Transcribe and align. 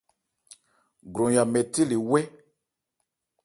Gwranya 1.13 1.43
nmɛthé 1.47 1.81
le 1.89 1.97
wɛ́. 2.09 2.23